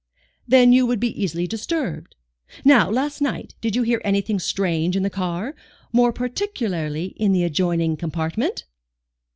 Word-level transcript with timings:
"Then 0.47 0.73
you 0.73 0.87
would 0.87 0.99
be 0.99 1.21
easily 1.21 1.45
disturbed. 1.45 2.15
Now, 2.65 2.89
last 2.89 3.21
night, 3.21 3.53
did 3.61 3.75
you 3.75 3.83
hear 3.83 4.01
anything 4.03 4.39
strange 4.39 4.95
in 4.95 5.03
the 5.03 5.11
car, 5.11 5.55
more 5.93 6.11
particularly 6.11 7.13
in 7.17 7.33
the 7.33 7.43
adjoining 7.43 7.97
compartment?" 7.97 8.65